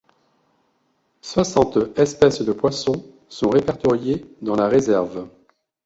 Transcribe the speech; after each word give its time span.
Soixante 1.21 1.77
espèces 1.95 2.41
de 2.41 2.53
poissons 2.53 3.05
sont 3.29 3.51
répertoriées 3.51 4.25
dans 4.41 4.55
la 4.55 4.67
réserve. 4.67 5.29